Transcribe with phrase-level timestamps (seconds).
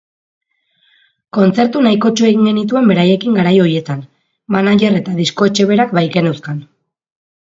[1.37, 4.01] Kontzertu nahikotxo egin genituen beraiekin garai horietan,
[4.57, 6.65] manager eta diskoetxe berak baikeneuzkan.